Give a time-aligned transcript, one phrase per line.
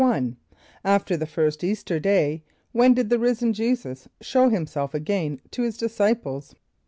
[0.01, 0.35] =1.=
[0.83, 5.77] After the first Easter day, when did the risen J[=e]´[s+]us show himself again to his
[5.77, 6.55] disciples?